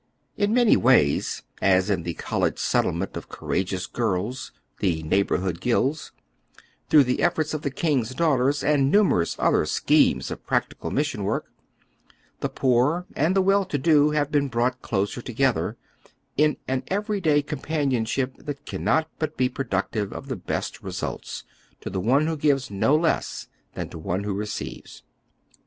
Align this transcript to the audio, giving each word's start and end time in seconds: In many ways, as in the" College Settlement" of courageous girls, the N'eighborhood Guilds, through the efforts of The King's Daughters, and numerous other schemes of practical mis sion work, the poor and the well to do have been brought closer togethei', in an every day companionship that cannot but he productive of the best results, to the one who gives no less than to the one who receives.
In 0.35 0.51
many 0.51 0.75
ways, 0.75 1.43
as 1.61 1.91
in 1.91 2.01
the" 2.01 2.13
College 2.31 2.57
Settlement" 2.57 3.15
of 3.15 3.29
courageous 3.29 3.85
girls, 3.85 4.51
the 4.79 5.03
N'eighborhood 5.03 5.59
Guilds, 5.61 6.11
through 6.89 7.03
the 7.03 7.21
efforts 7.21 7.53
of 7.53 7.61
The 7.61 7.69
King's 7.69 8.15
Daughters, 8.15 8.63
and 8.63 8.89
numerous 8.91 9.35
other 9.37 9.63
schemes 9.67 10.31
of 10.31 10.43
practical 10.43 10.89
mis 10.89 11.05
sion 11.05 11.23
work, 11.23 11.51
the 12.39 12.49
poor 12.49 13.05
and 13.15 13.35
the 13.35 13.43
well 13.43 13.63
to 13.65 13.77
do 13.77 14.09
have 14.09 14.31
been 14.31 14.47
brought 14.47 14.81
closer 14.81 15.21
togethei', 15.21 15.75
in 16.35 16.57
an 16.67 16.81
every 16.87 17.21
day 17.21 17.43
companionship 17.43 18.35
that 18.39 18.65
cannot 18.65 19.07
but 19.19 19.33
he 19.37 19.49
productive 19.49 20.11
of 20.13 20.29
the 20.29 20.35
best 20.35 20.81
results, 20.81 21.43
to 21.79 21.91
the 21.91 21.99
one 22.01 22.25
who 22.25 22.35
gives 22.35 22.71
no 22.71 22.95
less 22.95 23.49
than 23.75 23.87
to 23.89 23.97
the 23.97 24.03
one 24.03 24.23
who 24.23 24.33
receives. 24.33 25.03